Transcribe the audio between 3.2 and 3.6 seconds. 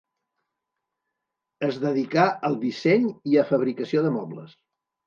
i a